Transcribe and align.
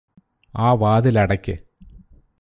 ആ 0.53 0.69
വാതിലടക്ക് 0.73 1.55